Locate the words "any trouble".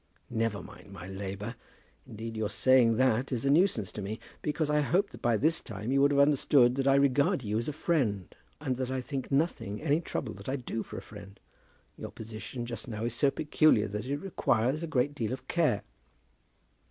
9.79-10.33